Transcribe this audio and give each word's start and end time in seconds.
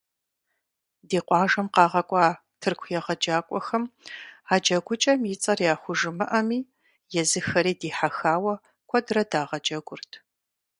Ди 1.07 1.19
къуажэм 1.27 1.67
къагъэкӀуа 1.73 2.25
тырку 2.59 2.87
егъэджакӀуэхэм 2.97 3.83
а 4.53 4.55
джэгукӏэм 4.63 5.19
и 5.33 5.35
цӀэр 5.41 5.59
яхужымыӏэми, 5.73 6.59
езыхэри 7.21 7.73
дихьэхауэ 7.79 8.53
куэдрэ 8.89 9.23
дагъэджэгурт. 9.31 10.11